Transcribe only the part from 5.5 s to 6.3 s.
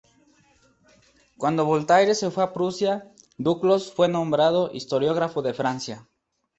Francia.